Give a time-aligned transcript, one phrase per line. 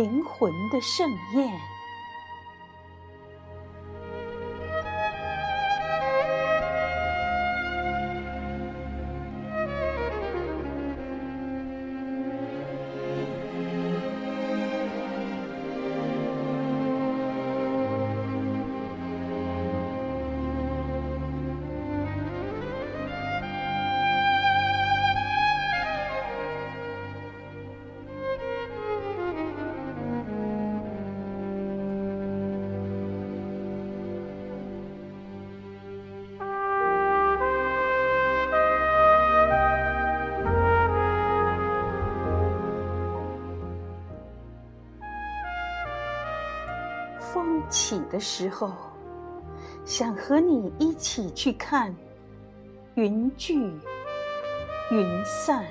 [0.00, 1.77] 灵魂的盛宴。
[47.48, 48.70] 风起的时候，
[49.86, 51.94] 想和你一起去看
[52.94, 53.72] 云聚
[54.90, 55.64] 云散。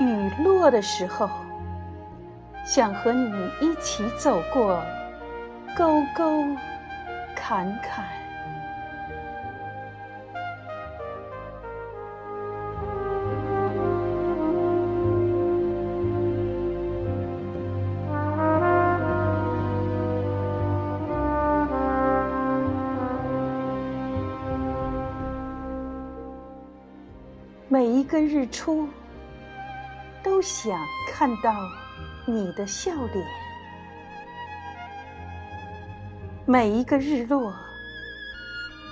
[0.00, 1.28] 雨落的时候，
[2.64, 3.28] 想和你
[3.60, 4.80] 一起走过。
[5.74, 6.44] 沟沟
[7.34, 8.04] 坎坎，
[27.68, 28.86] 每一个日出，
[30.22, 30.78] 都想
[31.10, 31.50] 看到
[32.26, 33.51] 你的笑脸。
[36.44, 37.54] 每一个日落，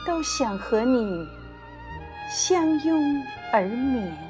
[0.07, 1.27] 都想和你
[2.31, 3.23] 相拥
[3.53, 4.30] 而眠。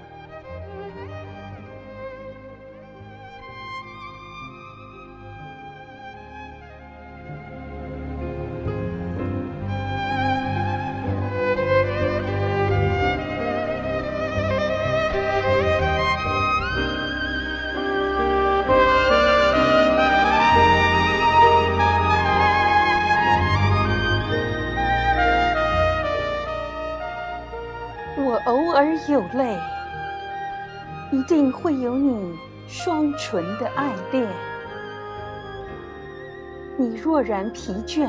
[28.73, 29.59] 而有泪，
[31.11, 32.39] 一定会有你
[32.69, 34.27] 双唇的爱恋；
[36.77, 38.09] 你若然疲倦，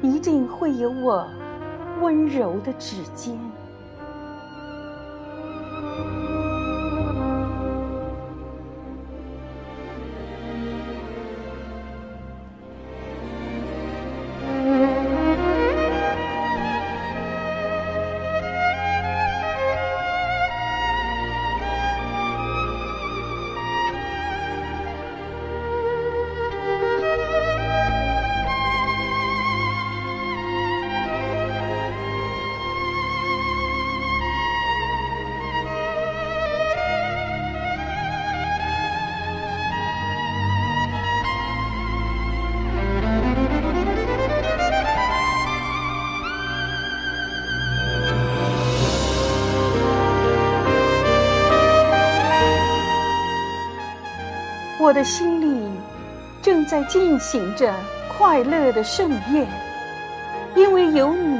[0.00, 1.26] 一定会有我
[2.00, 3.38] 温柔的指尖。
[54.80, 55.70] 我的心里
[56.40, 57.70] 正在进行着
[58.16, 59.46] 快乐的盛宴，
[60.56, 61.38] 因为有你，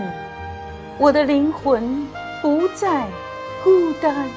[0.98, 2.06] 我的灵魂
[2.42, 3.06] 不再
[3.64, 3.70] 孤
[4.02, 4.28] 单。